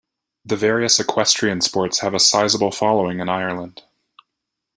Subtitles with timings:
[0.43, 3.83] The various equestrian sports have a sizeable following in Ireland.